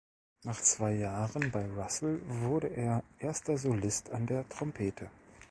[0.45, 5.11] Nach zwei Jahren bei Russell wurde er erster Solist an der Trompete.